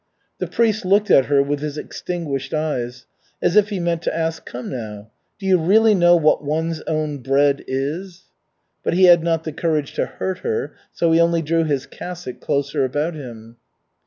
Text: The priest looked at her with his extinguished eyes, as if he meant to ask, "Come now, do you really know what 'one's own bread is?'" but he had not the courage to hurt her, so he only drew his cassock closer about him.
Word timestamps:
The 0.39 0.47
priest 0.47 0.83
looked 0.83 1.11
at 1.11 1.25
her 1.25 1.43
with 1.43 1.59
his 1.59 1.77
extinguished 1.77 2.55
eyes, 2.55 3.05
as 3.39 3.55
if 3.55 3.69
he 3.69 3.79
meant 3.79 4.01
to 4.01 4.17
ask, 4.17 4.43
"Come 4.47 4.67
now, 4.71 5.11
do 5.37 5.45
you 5.45 5.59
really 5.59 5.93
know 5.93 6.15
what 6.15 6.43
'one's 6.43 6.81
own 6.87 7.19
bread 7.19 7.63
is?'" 7.67 8.23
but 8.83 8.95
he 8.95 9.03
had 9.03 9.21
not 9.23 9.43
the 9.43 9.53
courage 9.53 9.93
to 9.93 10.07
hurt 10.07 10.39
her, 10.39 10.73
so 10.91 11.11
he 11.11 11.19
only 11.21 11.43
drew 11.43 11.65
his 11.65 11.85
cassock 11.85 12.39
closer 12.41 12.83
about 12.83 13.13
him. 13.13 13.57